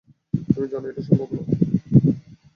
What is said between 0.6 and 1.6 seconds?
জানো এটা সম্ভব না।